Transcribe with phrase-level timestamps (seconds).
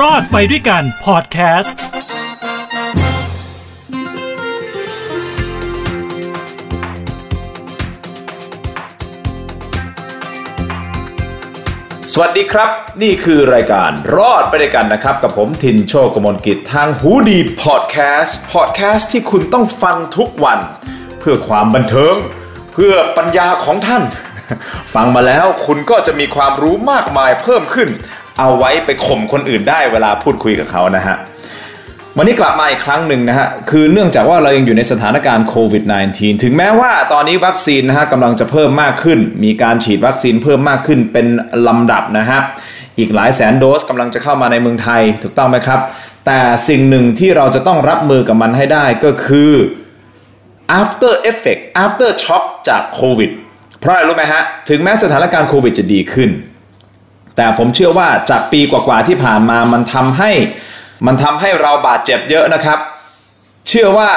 [0.00, 1.80] รอดไปด้วยกันพอดแคสต์
[12.12, 12.70] สวัสดีครับ
[13.02, 20.58] นี่คือรายการรอดไปด้วยกันนะครับ กับผมทินโชคกมลกิจทางหูดีพอดแคสต์พอดแคสต์ที่คุณต้องฟังทุกวัน
[21.18, 22.14] เพื่อความบันเทิง
[22.72, 24.02] เพื่อปัญญาของท่าน
[24.94, 27.88] ฟังมาแล้วคุณก็จะมีความรู้มากมายเพิ่มขึ้น
[28.38, 31.16] เอาไว้ไปข่มคนอื่นได้เวลาพูดคุยกับเขานะฮะ
[32.16, 35.82] วันนี้กลับมาอีกครั้งหนึ่งนะฮะ คือเนื่องจากว่าเรายังอยู่ในสถานการณ์โควิด
[36.12, 41.26] -19 ถึงแม้ว่าตอนนี้วัคซีนนะฮะกำลังจะเพิ่มมากขึ้น มีการฉีดวัคซีนเพิ่มมากขึ้นเป็น
[41.66, 42.40] ลำดับนะฮะ
[42.98, 45.80] อีกหลายแสนโดสกำลังจะเข้ามาในเมืองไทยถูกต้องไหมครับ
[46.26, 49.52] แต่สิ่งหนึ่งที่เราจะต้องรับมือกับมันให้ได้ก็คือ
[50.80, 53.30] after effect after shock จากโควิด
[53.80, 56.30] เพราะอะไรรู้ไหมฮะ ถึงแม้สถานการณ์โควิดจะดีขึ้น
[57.36, 60.30] แต่ผมเชื่อว่าจากปีกว่าๆที่ผ่านมามันทำให้
[61.06, 62.78] มันทำให้เราบาดเจ็บเยอะนะครับ
[63.68, 64.10] เชื่อว่า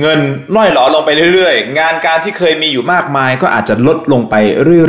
[0.00, 0.20] เงิน
[0.56, 4.34] ล่อยหลอลงไปเรื่อยๆ งานการที่เคยมีอยู่มากมายก็อาจจะลดลงไป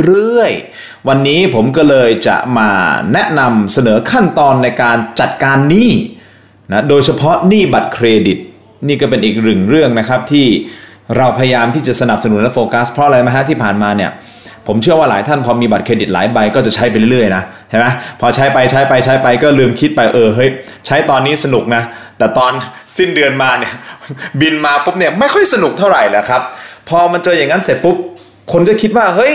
[0.04, 2.70] เรื่อยๆ วันนี้ผมก็เลยจะมา
[3.12, 5.90] แนะนำเสนอขั้นตอนในการจัดการหนี้
[6.72, 8.38] นะโดยเฉพาะหนี้บัตรเครดิต
[8.88, 10.46] นี่ก็เป็นอีกหนึ่งเรื่องนะครับที่
[11.16, 14.10] เราพยายามที่จะสนับสนุนและโฟกัสเพราะอะไรไหมฮะที่ผ่านมาเนี่ย
[14.66, 17.86] ผมเชื่อว่าหลายท่านพอมีบัตรเครดิตหลายใบก็จะใช้ไปเรื่อยๆนะใช่ไหม
[18.20, 20.50] พอใช้ไปใช้ไปใช้ไปก็ลืมคิดไปเออเฮ้ย
[20.86, 21.82] ใช้ตอนนี้สนุกนะ
[22.18, 22.52] แต่ตอน
[22.98, 23.72] สิ้นเดือนมาเนี่ย
[24.40, 26.42] บินมาปุ๊บเนี่ยไม่ค่อยสนุกเท่าไหร่แล้วครับ
[26.88, 27.96] พอมันเจออย่างนั้นเสร็จปุ๊บ
[28.52, 29.32] คนจะคิดว่าเฮ้ย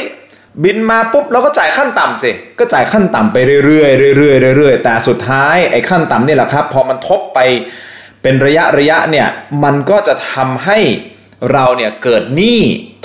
[0.64, 7.40] บินมาปุ๊บเราก็จ่ายขั้นต่ำสิก็จ่ายขั้นต่ำไปเรื่อยๆเรื่อยๆเรื่อยๆแต่สุดท้ายไอ้ขั้นต่ำนี่แหละครับ พอมันทบไป
[8.22, 9.28] เป็นระยะระยะเนี่ย
[9.64, 10.80] มันก็จะทำให้
[11.52, 12.62] เราเนี่ยเกิดหนี้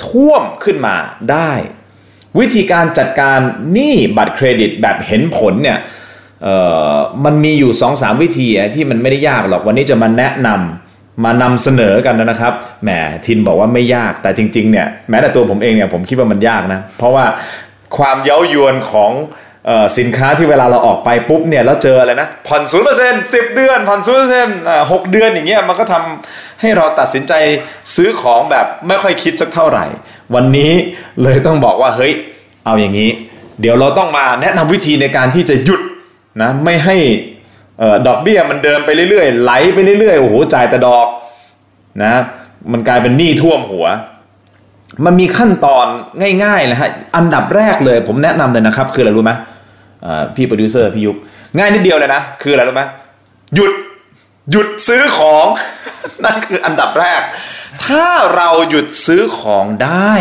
[0.07, 0.95] ท่วมขึ้นมา
[1.31, 1.51] ได้
[2.39, 3.39] วิธีการจัดการ
[3.73, 5.79] หนี้บัตรเครดิตแบบเห็นผลเนี่ย
[7.25, 12.89] มันมีอยู่ 2-3 วิธีที่มันไม่ได้ยากหรอกวันนี้จะมาแนะนำมานำเสนอกันนะครับแหม
[13.25, 17.25] ทินบอกว่าไม่ยากแต่จริงๆเนี่ยแม้แต่ตัวผมเองเนี่ยผมคิดว่ามันยากนะเพราะว่า
[17.97, 19.11] ความเย้ายวนของ
[19.69, 24.57] ออสินค้าที่เวลาเราออกไปปุ๊บเนี่ยแล้วเจออะไรนะผ่อนศูนย์เปอร์เซ็นต์สิบเดือนผ่อนศูนย์เปอร์เซ็นต์
[24.91, 27.33] หกเดือนอย่างเงี้ยมันก็ทำให้เราตัดสินใจ
[27.95, 29.85] ซื้อของแบบไม่ค่อยคิดสักเท่าไหร่
[30.35, 30.71] วันนี้
[31.23, 32.13] เลยต้องบอกว่าเฮ้ย
[32.65, 33.09] เอาอย่างนี้
[33.61, 35.81] เดี๋ยวเราต้องมาแนะนำวิธีในการที่จะหยุด
[36.41, 36.95] นะไม่ให้
[38.07, 41.07] ดอกเบี้ยมันเดินไปเรื่อยๆไหลไปเรื่อยๆโอ้โหจ่ายแต่ดอก
[42.03, 42.13] นะ
[42.71, 43.85] มันกลายเป็นหนี้ท่วมหัว
[45.05, 45.85] มันมีขั้นตอน
[46.43, 49.31] ง่ายๆนะฮะอันดับแรกเลยผมแนะนำเลยนะครับ คืออะไรรู้ไหม
[50.35, 51.17] พี่โปรดิวเซอร์พี่ยุก
[51.57, 52.83] ง่ายนิดเดียวเลยนะ คืออะไรรู้ไหม
[53.55, 53.71] หยุด
[54.51, 55.45] หยุดซื้อของ
[56.25, 57.21] นั่นคืออันดับแรก
[57.85, 60.13] ถ้าเราหยุดซื้อของได้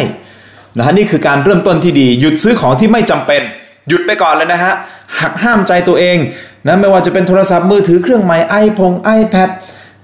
[0.76, 3.42] นะฮะนี่คือการเริ่มต้นที่ดี หยุดซื้อของที่ไม่จำเป็น
[3.88, 4.72] หยุดไปก่อนเลยนะฮะ
[5.20, 6.18] หักห้ามใจตัวเอง
[6.66, 9.48] นะไม่ว่าจะเป็นโทรศัพท์มือถือเครื่องใหม่ไอพงไอแพด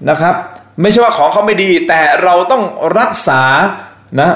[0.09, 0.35] นะครับ
[0.81, 2.63] ไม่ใช่ว่าของเขาไม่ดี แต่เราต้อง
[2.99, 3.41] รักษา
[4.19, 4.29] นะ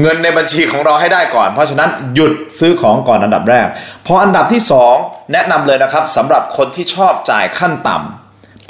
[0.00, 3.66] เงินในบัญชีของเราให้ได้ก่อน เพราะฉะนั้นหยุดซื้อของก่อนอันดับแรก
[4.06, 4.62] พออันดับที่
[4.96, 8.19] 2 แนะนำเลยนะครับสำหรับคนที่ชอบจ่ายขั้นต่ำ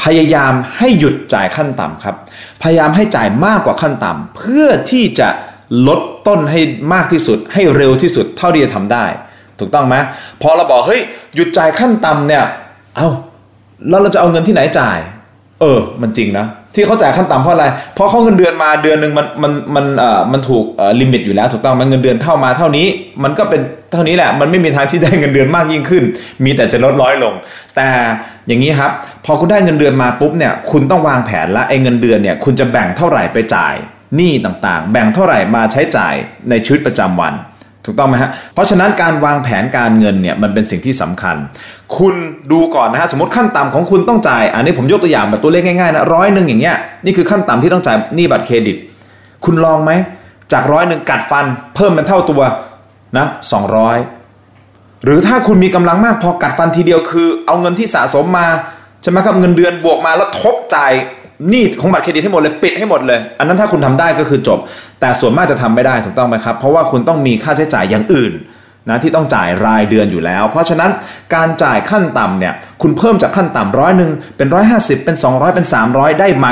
[0.03, 2.16] พยายามให้หยุดจ่ายขั้นต่ำครับ
[2.62, 5.28] พยายามให้จ่ายมากกว่าขั้นต่ำเพื่อที่จะ
[5.88, 6.61] ลดต้นให้
[6.94, 9.05] มากที่สุด ให้เร็วที่สุดเท่าที่จะทำได้
[9.59, 9.97] ถูกต้องไหม
[10.43, 11.03] พอเราบอกเฮ้ย
[11.34, 12.44] หยุดจ่ายขั้นต่ำเนี่ย
[12.97, 13.11] เอา้า
[13.88, 14.99] แล้วเราจะเอาเงินที่ไหนจ่าย
[15.61, 22.86] เออ มันจริงนะ ที่เขาจ่ายขั้นต่ำเพราะอะไร เพราะเขาเงินเดือนมาเดือนหนึ่งมันมันมันเอ่อมันถูกเอ่อลิมิตอยู่แล้วถูกต้องมันเงินเดือนเท่ามาเท่านี้
[23.25, 23.60] มันก็เป็น
[23.92, 26.04] เท่านี้แหละ มันไม่มีทางที่ได้เงินเดือนมากยิ่งขึ้น
[26.44, 27.34] มีแต่จะลดร้อยลง
[27.76, 27.88] แต่
[28.47, 28.92] อย่างนี้ครับ
[29.25, 33.75] พอคุณได้เงินเดือนมาปุ๊บเนี่ยคุณต้องวางแผนละไอ้เงินเดือนเนี่ยคุณจะแบ่งเท่าไหร่ไปจ่าย
[34.16, 36.14] หนี้ต่างๆ แบ่งเท่าไหร่มาใช้จ่าย
[36.50, 37.34] ในชีวิตประจำวัน
[37.84, 41.36] ถูกต้องไหมฮะ เพราะฉะนั้นการวางแผนการเงินเนี่ยมันเป็นสิ่งที่สำคัญ
[41.98, 42.14] คุณ
[42.52, 48.76] ดูก่อนนะฮะสมมติขั้นต่ำของคุณต้องจ่าย อันนี้ผมยกตัวอย่างแบบตัวเลขง่ายๆนะร้อยหนึ่งอย่างเงี้ยนี่คือขั้นต่ำที่ต้องจ่ายหนี้บัตรเครดิต
[49.44, 49.92] คุณลองไหม
[50.52, 52.42] จากร้อยหนึ่งกัดฟัน เพิ่มเป็นเท่าตัว
[53.19, 53.98] นะสองร้อย
[55.04, 58.46] หรือถ้าคุณมีกำลังมากพอกัดฟันทีเดียวคือ เอาเงินที่สะสมมา
[59.02, 60.93] ใช่ไหมครับเงินเดือนบวกมาแล้วทบจ่าย
[61.48, 64.58] หนี้ของบัตรเครดิตให้หมดเลยปิดให้หมดเลย อันนั้นถ้าคุณทำได้ก็คือจบ
[65.00, 68.32] แต่ส่วนมากจะทำไม่ได้ถูกต้องไหมครับ เพราะว่าคุณต้องมีค่าใช้จ่ายอย่างอื่น
[68.88, 70.90] นะที่ต้องจ่ายรายเดือนอยู่แล้ว เพราะฉะนั้น
[71.34, 76.48] การจ่ายขั้นต่ำเนี่ยคุณเพิ่มจากขั้นต่ำร้อยหนึ่งเป็นร้อยห้าสิบเป็นสองร้อยเป็นสามร้อยได้ไหม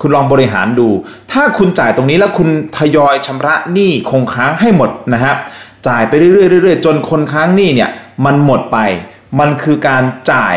[0.00, 0.88] คุณลองบริหารดู
[1.32, 5.36] ถ้าคุณจ่ายตรงนี้แล้วคุณทยอยชำระหนี้คงค้างให้หมดนะครับ
[5.88, 7.90] จ่ายไปเรื่อยๆจนคนค้างหนี้เนี่ย
[8.24, 8.78] มันหมดไป
[9.40, 10.02] มันคือการ
[10.32, 10.56] จ่าย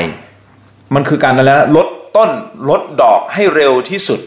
[0.94, 2.30] มันคือการอะไรนะลด ต้น
[2.70, 4.20] ลดดอกให้เร็วที่สุด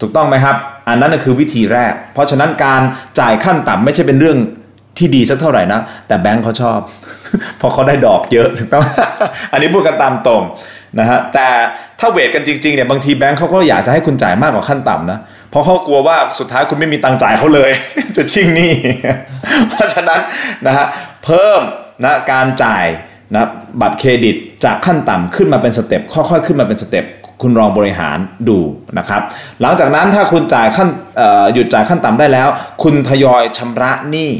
[0.00, 0.56] ถูกต้องไหมครับ
[0.88, 2.82] อันนั้นคือวิธีแรก เพราะฉะนั้นการ
[3.20, 4.38] จ่ายขั้นต่ำไม่ใช่เป็นเรื่อง
[4.98, 6.78] ที่ดีสักเท่าไหร่นะ แต่แบงค์เขาชอบ
[7.58, 8.84] เพราะเขาได้ดอกเยอะถูกต้อง
[9.52, 10.42] อันนี้พูดกันตามตรง
[10.98, 11.48] นะฮะแต่
[12.00, 15.18] ถ้า weight กันจริงๆเนี่ยบางทีแบงค์เขาก็อยากจะให้คุณจ่ายมากกว่าขั้นต่ำนะ
[15.50, 17.70] เพราะเขากลัวว่าสุดท้ายคุณไม่มีตังค์จ่ายเขาเลย
[18.16, 18.72] จะชิ่งหนี้
[19.70, 20.20] เพราะฉะนั้น
[20.66, 20.86] นะฮะ
[21.24, 21.60] เพิ่ม
[22.04, 22.86] นะการจ่าย
[23.34, 23.44] นะ
[23.80, 27.04] บัตรเครดิต จากขั้นต่ำขึ้นมาเป็น step ค่อยๆ ขึ้นมาเป็น step
[27.42, 28.18] คุณลองบริหาร
[28.48, 28.58] ดู
[28.98, 29.22] นะครับ
[29.60, 30.88] หลังจากนั้นถ้าคุณจ่ายขั้น
[31.54, 32.48] หยุดจ่ายขั้นต่ำได้แล้ว
[32.82, 34.30] คุณทยอยชำระหนี้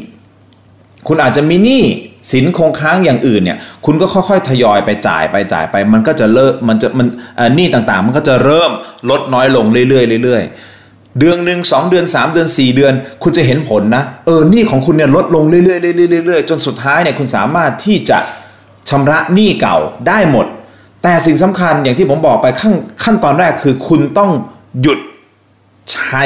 [1.08, 1.84] คุณอาจจะมีหนี้
[2.32, 7.08] สินคงค้างอย่างอื่นเนี่ย คุณก็ค่อยๆทยอยไปจ่ายไปจ่ายไป มันก็จะเลิกมันจะมัน
[7.56, 8.70] หนี้ต่างๆ มันก็จะเริ่ม
[9.10, 12.92] ลดน้อยลงเรื่อยๆเรื่อยๆเดือนหนึ่งสองเดือนสามเดือนสี่เดือน
[13.22, 18.18] คุณจะเห็นผลนะ เออหนี้ของคุณเนี่ยลดลงเรื่อยๆเรื่อยๆเรื่อยๆจนสุดท้ายเนี่ยคุณสามารถที่จะ
[18.88, 19.76] ชำระหนี้เก่า
[20.08, 20.46] ได้หมด
[21.02, 24.30] แต่สิ่งสำคัญอย่างที่ผมบอกไปขั้นขั้นตอนแรกคือคุณต้อง
[24.80, 24.98] หยุด
[25.92, 26.24] ใช้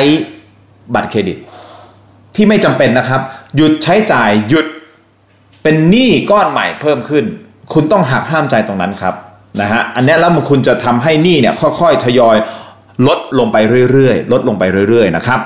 [0.94, 1.38] บัตรเครดิต
[2.34, 3.20] ที่ไม่จำเป็นนะครับ
[3.56, 4.66] หยุดใช้จ่ายหยุด
[5.62, 7.24] เป็นหนี้ก้อนใหม่เพิ่มขึ้น
[7.72, 9.14] คุณต้องหักห้ามใจตรงนั้นครับ
[9.60, 12.36] นะฮะอันนี้แล้วมันคุณจะทำให้หนี้เนี่ยค่อยๆทยอย
[13.08, 13.56] ลดลงไป
[13.90, 15.40] เรื่อยๆ ลดลงไปเรื่อยๆนะครับ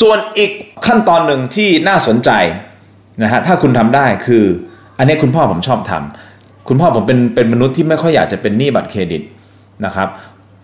[0.00, 0.50] ส่วนอีก
[0.86, 2.30] ขั้นตอนหนึ่งที่น่าสนใจ
[3.22, 4.44] นะฮะถ้าคุณทำได้คือ
[4.98, 6.27] อันนี้คุณพ่อผมชอบทำ
[6.68, 9.22] คุณพ่อผมเป็นเป็นมนุษย์ที่ไม่ค่อยอยากจะเป็นหนี้บัตรเครดิต
[9.84, 10.08] นะครับ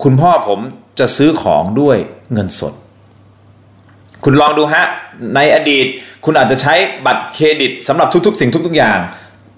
[0.03, 0.61] คุณพ่อผม
[0.99, 1.97] จะซื้อของด้วย
[2.33, 2.73] เงินสด
[4.25, 4.85] คุณลองดูฮะ
[5.35, 5.87] ในอดีต
[6.25, 6.75] คุณอาจจะใช้
[7.07, 8.99] บัตรเครดิตสำหรับทุก ๆ สิ่งทุก ๆ อย่าง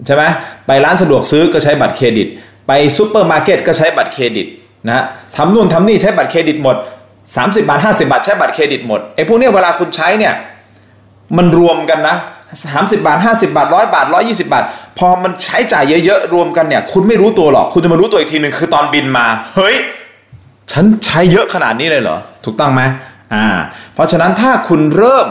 [0.05, 0.23] ใช่ไหม
[0.67, 2.27] ไปร้านสะดวกซื้อก็ใช้บัตรเครดิต
[2.67, 4.47] ไปซูเปอร์มาร์เก็ตก็ใช้บัตรเครดิต
[4.87, 5.03] นะฮะ
[5.35, 6.75] ทำนู่นทำนี่ใช้บัตรเครดิตหมด
[7.23, 10.33] 30 บาท 50 บาทใช้บัตรเครดิตหมดไอ้พวกเนี้ยเวลาคุณใช้เนี่ย
[11.37, 12.15] มันรวมกันนะ
[12.55, 14.63] 30 บาท 50 บาท 100 บาท 120 บาท
[14.99, 19.75] พอมันใช้จ่ายเยอะๆ รวมกันเนี่ย คุณไม่รู้ตัวหรอก คุณจะมารู้ตัวอีกทีหนึ่งคือตอนบิลมา เฮ้ย
[20.71, 22.81] ฉันใช้เยอะขนาดนี้เลยเหรอ ถูกต้องไหม
[23.33, 23.45] อ่า
[23.93, 25.27] เพราะฉะนั้นถ้าคุณเริ่ม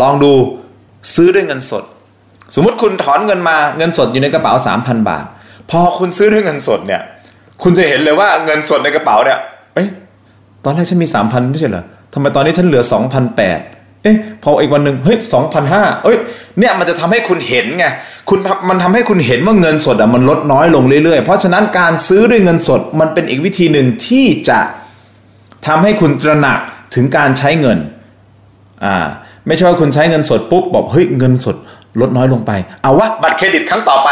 [0.00, 0.32] ลองดู
[1.14, 1.84] ซื้อด้วยเงินสด
[2.54, 5.24] สมมุติคุณถอนเงินมาเงินสดอยู่ในกระเป๋า 3,000 บาท
[5.70, 7.02] พอคุณซื้อด้วยเงินสดเนี่ย
[7.62, 9.38] คุณจะเห็นเลยว่าเงินสดในกระเป๋าเนี่ย
[9.74, 9.88] เอ้ย
[10.64, 15.18] ตอนแรกฉันมี 3,000 ไม่ใช่เหรอทำไมตอนนี้ฉันเหลือ 2,800 เอ๊ะพออีกวันหนึ่งเฮ้ย
[15.60, 16.18] 2,500เอ้ย
[16.58, 17.86] เนี่ยมันจะทำให้คุณเห็นไง
[18.28, 24.60] คุณมันทำให้คุณเห็นว่าเงินสดอะมันลดน้อยลงเรื่อยๆ เพราะฉะนั้นการซื้อด้วยเงินสดมันเป็นอีกวิธีหนึ่งที่จะ
[25.66, 26.58] ทำให้คุณตระหนัก
[26.94, 27.78] ถึงการใช้เงิน
[28.84, 28.96] อ่า
[29.46, 31.56] ไม่ใช่ว่าคุณใช้เงินสดปุ๊บบอกเฮ้ยเงินสด
[32.00, 32.52] ลดน้อยลงไป
[32.82, 34.08] เอาวะบัตรเครดิตครั้งต่อไป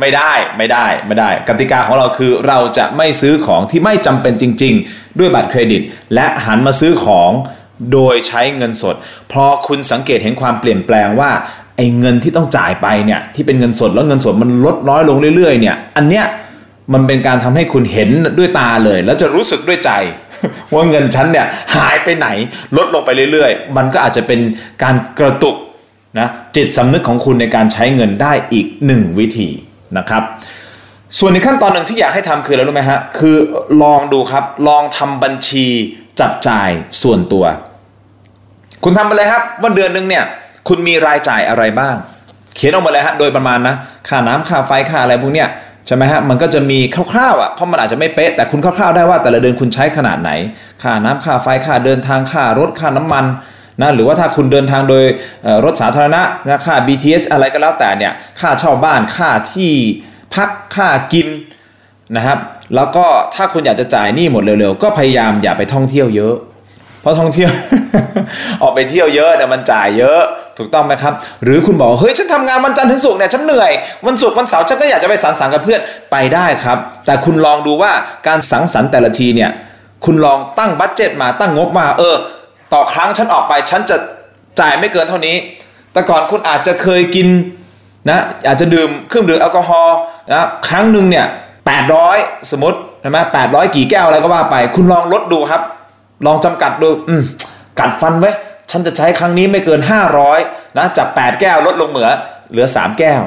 [0.00, 5.82] ไม่ได้ไม่ได้ไม่ได้ กติกาของเราคือเราจะไม่ซื้อของที่ไม่จำเป็นจริง ๆ ด้วยบัตรเครดิต
[6.14, 7.30] และหันมาซื้อของ
[7.92, 8.94] โดยใช้เงินสด
[9.32, 11.30] พอคุณสังเกตเห็นความเปลี่ยนแปลงว่า
[11.76, 16.24] ไอ้เงินที่ต้องจ่ายไปเนี่ยที่เป็นเงินสดแล้วเงินสดมันลดน้อยลงเรื่อยๆ เนี่ย อันเนี้ย
[16.94, 19.90] มันเป็นการทำให้คุณเห็นด้วยตาเลย แล้วจะรู้สึกด้วยใจ
[20.74, 21.46] ว่าเงินฉันเนี่ย
[21.76, 22.28] หายไปไหน
[22.76, 24.40] ลดลงไปเรื่อยๆ มันก็อาจจะเป็น
[24.82, 25.56] การกระตุก
[26.18, 29.48] นะจิตสำนึกของคุณในการใช้เงินได้อีกหนึ่งวิธี
[29.98, 30.22] นะครับ
[31.18, 33.36] ส่วนในขั้นตอนหนึ่งที่อยากให้ทำคืออะไรรู้ไหมฮะคือ
[33.82, 35.66] ลองดูครับลองทำบัญชี
[36.20, 36.70] จับจ่าย
[37.02, 37.44] ส่วนตัว
[38.84, 40.24] คุณทำไปเลยครับ ว่าเดือนหนึ่งเนี่ย
[40.68, 41.94] คุณมีรายจ่ายอะไรบ้าง
[42.56, 43.74] เขียนออกมาเลยฮะโดยประมาณนะ
[44.08, 45.48] ค่าน้ำค่าไฟค่าอะไรพวกเนี้ย
[45.86, 46.78] ใช่ไหมฮะมันก็จะมี
[47.12, 50.30] คร่าวๆอะเพราะมันอาจจะไม่เป๊ะแต่คุณคร่าวๆได้ว่าแต่ละเดือนคุณใช้ขนาดไหน
[50.82, 53.24] ค่าน้ำค่าไฟค่าเดินทางค่ารถค่าน้ำมัน
[53.80, 55.04] นะหรือว่าถ้าคุณเดินทางโดย
[55.64, 59.72] รถสาธารณะนะค่า BTS อะไรก็แล้วแต่เนี่ยค่าเช่าบ้านค่าที่
[60.34, 61.28] พักค่ากิน
[62.16, 62.38] นะครับ
[62.74, 66.34] แล้วก็ถ้าคุณอยากจะจ่ายหนี้หมดเร็วๆ ก็พยายามอย่าไปท่องเที่ยวเยอะ
[67.00, 67.50] เพราะท่องเที่ยว
[68.62, 70.20] ออกไปเที่ยวเยอะเนี่ยมันจ่ายเยอะ
[70.58, 71.12] ถูกต้องไหมครับ
[71.44, 73.72] หรือคุณบอกเฮ้ยฉันทำงานวันจันทร์ถึงศุกร์เนี่ยฉันเหนื่อย
[74.06, 75.80] วันศุกร์วันเสาร์ฉันก็อยากจะไปสังสรรค์กับเพื่อน
[76.10, 77.92] ไปได้ครับ แต่คุณลองดูว่า
[78.26, 79.50] การสังสรรค์แต่ละทีเนี่ย
[80.04, 82.16] คุณลองตั้ง budget มาตั้งงบมาเออ
[82.72, 83.96] ต่อครั้งฉันออกไปฉันจะ
[84.60, 85.36] จ่ายไม่เกินเท่านี้
[85.92, 87.28] แต่ก่อนคุณอาจจะเคยกิน
[88.10, 88.18] นะ
[88.48, 89.96] อาจจะดื่มเครื่องดื่มแอลกอฮอล์
[90.32, 91.26] นะครั้งหนึ่งเนี่ย
[91.74, 95.62] 800 สมมติใช่ไหม800กี่แก้วอะไรก็ว่าไป คุณลองลดดูครับ
[96.26, 97.22] ลองจำกัดดูอืม
[97.80, 98.30] กัดฟันไว้
[98.70, 99.80] ฉันจะใช้ครั้งนี้ไม่เกิน
[100.28, 102.10] 500นะจาก 8 แก้วลดลงเหลือ
[102.50, 103.22] เหลือ 3 แก้ว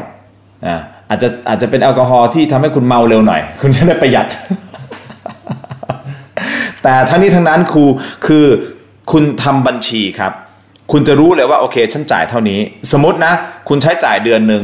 [0.66, 0.76] อ่า
[1.10, 4.28] อาจจะอาจจะเป็นแอลกอฮอล์ที่ทำให้คุณเมาเร็วหน่อย คุณจะได้ประหยัด
[6.84, 7.84] แต่ทั้งนี้ทั้งนั้นครู
[8.26, 8.46] คือ
[9.12, 10.34] คุณทำบัญชีครับ
[10.92, 12.60] คุณจะรู้เลยว่าโอเคฉันจ่ายเท่านี้
[12.92, 13.34] สมมตินะ
[13.70, 14.64] คุณใช้จ่ายเดือนหนึ่ง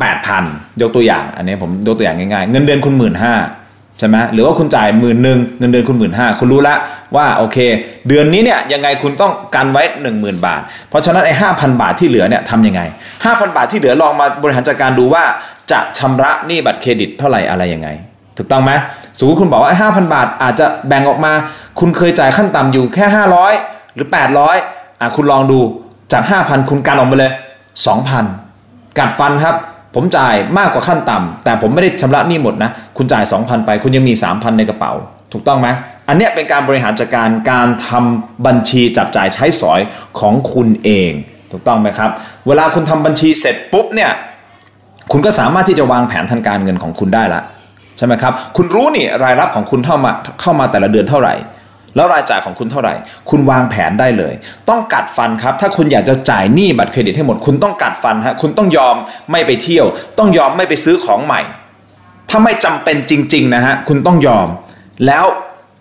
[0.00, 0.44] แปดพัน
[0.80, 3.34] ยกตัวอย่าง อันนี้ผมยกตัวอย่างง่ายๆ เงินเดือนคุณหมื่นห้า
[3.98, 6.76] ใช่ไหมหรือว่าคุณจ่ายหมื่นหนึ่งเงินเดือนคุณหมื่นห้าคุณรู้ละ
[7.16, 7.58] ว่าโอเค
[8.08, 12.80] เดือนนี้เนี่ยยังไงคุณต้องกันไว้ 1 0,000 บาท เพราะฉะนั้นไอ้ห้าพันบาทที่เหลือเนี่ยทำยังไง
[13.18, 15.24] 5,000 บาทที่เหลือลองมาบริหารจัดการดูว่า
[15.72, 17.88] จะชำระหนี้บัตรเครดิตเท่าไหร่อะไรยังไง
[18.36, 18.72] ถูกต้องไหม
[19.18, 21.32] สมมติคุณบอกว่าห้าพันบาทอาจจะแบ่งออกมา
[21.80, 23.04] คุณเคยจ่ายขั้นต่ำอยู่แค่
[23.50, 25.58] 500 หรือ 800 อะคุณลองดู
[26.12, 27.32] จาก 5,000 คุณกันออกมาเลย
[28.34, 29.54] 2,000 กัดฟันครับ
[29.94, 34.92] ผมจ่ายมากกว่าขั้นต่ำแต่ผมไม่ได้ชำระหนี้หมดนะ คุณจ่าย 2,000 ไป คุณยังมี 3,000 ในกระเป๋า
[35.32, 35.68] ถูกต้องไหม
[36.08, 39.80] อันเนี้ยเป็นการบริหารจัดการการทำบัญชีจับจ่ายใช้สอย
[40.20, 41.10] ของคุณเอง
[41.52, 42.10] ถูกต้องไหมครับ
[42.46, 44.10] เวลาคุณทำบัญชีเสร็จปุ๊บเนี่ย
[45.12, 47.42] คุณก็สามารถที่จะวางแผนทางการเงินของคุณได้ละ
[47.96, 50.10] ใช่ไหมครับ คุณรู้นี่รายรับของคุณเข้ามา
[50.40, 51.34] เข้ามาแต่ละเดือนเท่าไหร่
[51.96, 52.94] แล้วรายจ่ายของคุณเท่าไหร่
[53.30, 54.34] คุณวางแผนได้เลย
[54.68, 58.96] ต้องกัดฟันครับ ถ้าคุณอยากจะจ่ายหนี้บัตรเครดิตให้หมด คุณต้องกัดฟันฮะคุณต้องยอม
[59.32, 59.86] ไม่ไปเที่ยว
[60.18, 61.40] ต้องยอมไม่ไปซื้อของใหม่
[62.30, 64.48] ถ้าไม่จำเป็นจริงๆนะฮะคุณต้องยอม
[65.06, 65.24] แล้ว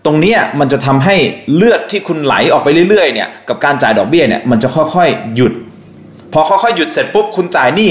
[0.06, 1.16] ตรงนี้มันจะทำให้
[1.56, 5.54] เลือดที่คุณไหลออกไปเรื่อยๆเนี่ยกับการจ่ายดอกเบี้ยเนี่ยมันจะค่อยๆหยุด
[6.34, 7.90] พอค่อยๆหยุดเสร็จปุ๊บคุณจ่ายหนี้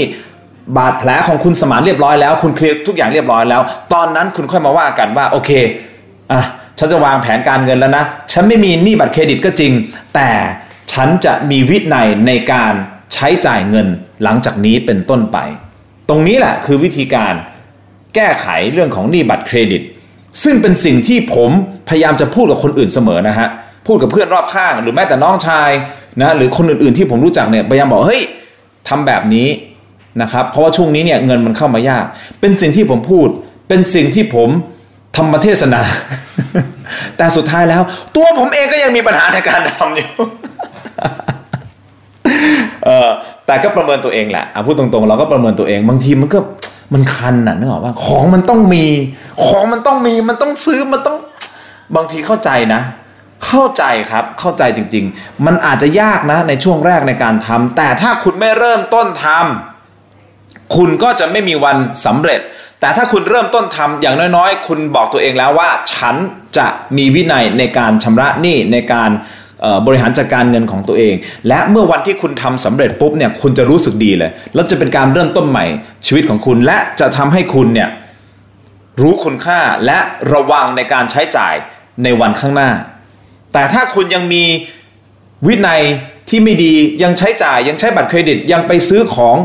[0.77, 3.61] บาดแผลของคุณสมานเรียบร้อยแล้ว คุณเคลียร์ทุกอย่างเรียบร้อยแล้ว
[3.93, 5.51] ตอนนั้นคุณค่อยมาว่ากันว่าโอเค
[6.31, 6.41] อะ
[6.79, 9.71] ฉันจะวางแผนการเงินแล้วนะ ฉันไม่มีหนี้บัตรเครดิตก็จริง
[10.15, 10.31] แต่
[10.93, 12.73] ฉันจะมีวินัยในการ
[13.13, 13.87] ใช้จ่ายเงิน
[14.23, 15.37] หลังจากนี้เป็นต้นไป
[16.09, 17.33] ตรงนี้แหละคือวิธีการ
[18.15, 19.81] แก้ไขเรื่องของหนี้บัตรเครดิต
[20.43, 21.51] ซึ่งเป็นสิ่งที่ผม
[21.89, 23.47] พยายามจะพูดกับคนอื่นเสมอนะฮะ
[23.87, 25.69] พูดกับเพื่อนรอบข้าง หรือแม้แต่น้องชาย
[26.21, 28.23] นะหรือคนอื่นๆที่ผมรู้จักเนี่ยพยายามบอกเฮ้ย
[28.87, 29.47] ทำแบบนี้
[30.21, 32.05] นะครับ เพราะว่าช่วงนี้เนี่ยเงินมันเข้ามายาก
[32.41, 33.27] เป็นสิ่งที่ผมพูด
[33.67, 34.49] เป็นสิ่งที่ผม
[35.15, 35.81] ทำมเทศนา
[37.17, 37.81] แต่สุดท้ายแล้ว
[38.15, 40.09] ตัวผมเองก็ยังมีปัญหาในการทำอยู่
[43.45, 46.39] แต่ก็ประเมินตัวเองแหละอะพูดตรงๆ เราก็ประเมินตัวเองบางทีมันก็
[46.93, 48.85] มันคันน่ะนึกออกว่าของมันต้องมี
[49.45, 51.17] ของมันต้องมีมันต้องซื้อมันต้อง
[51.95, 52.81] บางทีเข้าใจนะ
[53.45, 62.41] เข้าใจครับเข้าใจจริง ๆ มันอาจจะยากนะในช่วงแรกในการทำแต่ถ้าคุณไม่เริ่มต้นทำคุณก็จะไม่มีวันสำเร็จ
[62.79, 66.15] แต่ถ้าคุณเริ่มต้นทำอย่างน้อยๆ คุณบอกตัวเองแล้วว่า ฉัน
[66.57, 66.67] จะ
[66.97, 69.11] มีวินัยในการชำระหนี้ในการ
[69.85, 71.15] บริหารจัดการเงินของตัวเอง
[71.47, 75.65] และเมื่อวันที่คุณทำสำเร็จปุ๊บเนี่ยคุณจะรู้สึกดีเลย แล้วจะเป็นการเริ่มต้นใหม่
[76.05, 77.89] ชีวิตของคุณ และจะทำให้คุณเนี่ย
[79.01, 79.99] รู้คุณค่าและ
[80.33, 81.53] ระวังในการใช้จ่าย
[82.03, 82.71] ในวันข้างหน้า
[83.53, 84.43] แต่ถ้าคุณยังมี
[85.47, 85.81] วินัย
[86.29, 89.35] ที่ไม่ดียังใช้จ่ายยังใช้บัตรเครดิตยังไปซื้อของ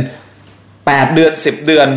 [0.00, 1.88] 0% 8 เดือน 10 เดือน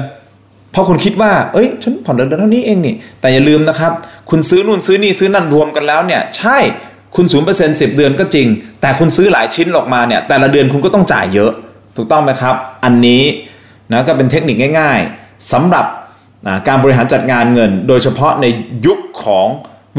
[0.75, 3.91] เพราะคุณคิดว่า เอ้ย ฉันผ่อนเดือนเท่านี้เองนี่ แต่อย่าลืมนะครับ
[4.29, 6.57] คุณซื้อนู่นซื้อนี่ซื้อนั่นรวมกันแล้วเนี่ย ใช่
[7.15, 8.47] คุณ0% 10เดือนก็จริง
[8.81, 11.51] แต่คุณซื้อหลายชิ้นออกมาเนี่ย แต่ละเดือนคุณก็ต้องจ่ายเยอะ
[11.97, 13.23] ถูกต้องไหมครับ อันนี้
[13.91, 15.85] นะก็เป็นเทคนิคง่าย ๆสำหรับ
[16.67, 18.45] การบริหารจัดงานเงิน โดยเฉพาะใน
[18.85, 19.47] ยุคของ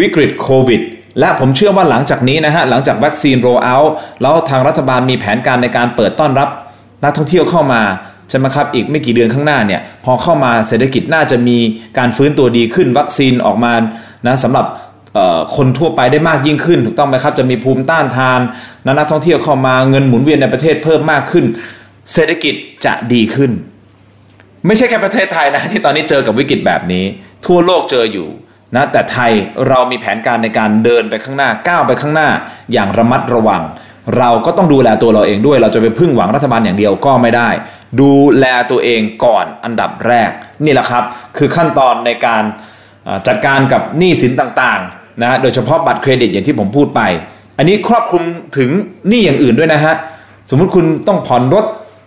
[0.00, 0.80] วิกฤตโควิด
[1.21, 3.92] และผมเชื่อว่าหลังจากนี้นะฮะหลังจากวัคซีนโรเอาท์
[4.23, 6.49] แล้วทางรัฐบาลมีแผนการในการเปิดต้อนรับ
[7.02, 7.83] นักท่องเที่ยวเข้ามา
[8.28, 11.59] ใช่ไหมครับ อีกไม่กี่เดือนข้างหน้าเนี่ยพอเข้ามาเศรษฐกิจน่าจะมี
[11.99, 13.73] การฟื้นตัวดีขึ้นวัคซีนออกมา
[14.26, 14.66] นะสำหรับ
[15.56, 18.40] คนทั่วไปได้มากยิ่งขึ้น ถูกต้องไหมครับ จะมีภูมิต้านทาน
[18.87, 21.45] นะนักท่องเที่ยวเข้ามาเงินหมุนเวียนในประเทศเพิ่มมากขึ้น
[22.12, 22.54] เศรษฐกิจ
[22.85, 23.50] จะดีขึ้น
[24.66, 27.04] ไม่ใช่แค่ประเทศไทยนะที่ตอนนี้เจอกับวิกฤตแบบนี้
[27.47, 28.28] ทั่วโลกเจออยู่
[28.76, 29.33] นะแต่ไทย
[29.68, 32.28] เรามีแผนการในการเดินไปข้างหน้าก้าวไปข้างหน้า
[32.73, 33.62] อย่างระมัดระวัง
[34.18, 37.48] เราก็ต้องดูแลตัวเราเองด้วย เราจะไปพึ่งหวังรัฐบาลอย่างเดียวก็ไม่ได้
[38.00, 40.30] ดูแลตัวเองก่อนอันดับแรก
[40.64, 41.04] นี่แหละครับ
[41.36, 42.42] คือขั้นตอนในการ
[43.26, 47.00] จัดการกับหนี้สินต่างๆนะโดยเฉพาะบัตรเครดิตอย่างที่ผมพูดไป
[47.58, 48.22] อันนี้ครอบคลุม
[48.58, 48.70] ถึง
[49.08, 49.94] หนี้อย่างอื่นด้วยนะฮะ
[50.50, 51.64] สมมุติคุณต้องผ่อนรถ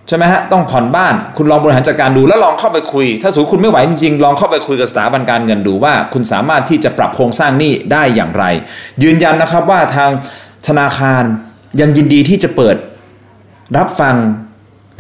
[0.08, 8.44] ใช่ไหมฮะต้องผ่อนบ้านคุณลองบริหารจัดการดูแล้วลองเข้าไปคุย ถ้าสมมติคุณไม่ไหวจริงๆ ลองเข้าไปคุยกับสถาบันการเงินดูว่า คุณสามารถที่จะปรับโครงสร้างหนี้ได้อย่างไร
[9.03, 10.10] ยืนยันนะครับว่าทาง
[10.68, 11.24] ธนาคาร
[11.82, 12.76] ยังยินดีที่จะเปิด
[13.78, 14.16] รับฟัง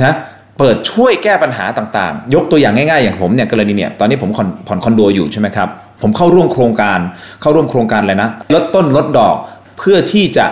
[0.03, 0.15] นะ
[0.59, 4.29] เปิดช่วยแก้ปัญหาต่างๆ ยกตัวอย่างง่ายๆ อย่างผมเนี่ยกรณีเนี่ยตอนนี้ผม
[4.67, 5.69] ผ่อนคอนโดอยู่ใช่ไหมครับ
[6.01, 6.99] ผมเข้าร่วมโครงการ
[7.41, 9.35] เข้าร่วมโครงการอะไรนะลดต้นลดดอก
[9.77, 10.45] เพื่อที่จะ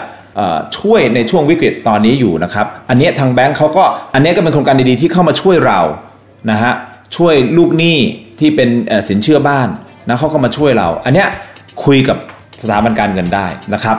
[0.80, 3.84] ช่วยในช่วงวิกฤตตอนนี้อยู่นะครับ อันนี้ทางแบงค์เขาก็
[4.14, 5.80] อันนี้ก็เป็นโครงการดีๆที่เข้ามาช่วยเรา
[6.52, 6.74] นะฮะ
[7.16, 7.98] ช่วยลูกหนี้
[8.40, 8.70] ที่เป็น
[9.10, 9.68] สินเชื่อบ้าน
[10.08, 11.26] นะเขาก็มาช่วยเรา อันนี้
[11.86, 12.18] คุยกับ
[12.62, 13.98] สถาบันการเงินได้นะครับ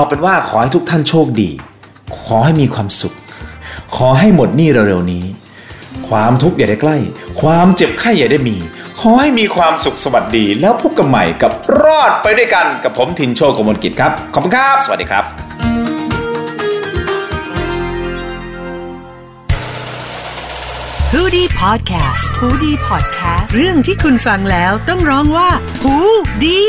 [0.00, 1.50] เอาเป็นว่าขอให้ทุกท่านโชคดี
[2.18, 3.14] ขอให้มีความสุข
[3.96, 5.24] ขอให้หมดหนี้เร็วๆนี้
[6.08, 6.96] ความทุกข์อย่าได้ใกล้
[7.40, 8.56] ความเจ็บไข้อย่าได้มี
[9.00, 11.52] ขอให้มีความสุขสวัสดี แล้วพบกันใหม่กับ
[11.82, 15.24] รอดไปด้วยกันกับผมทินโชกมลกิจครับ ขอบคุณครับ สวัสดีครับ
[21.14, 25.48] h o ดี้พอดแคสต์ฮูดี้พอดแคสต์เรื่องที่คุณฟังแล้วต้องร้องว่า
[25.82, 25.94] หู
[26.44, 26.62] ดี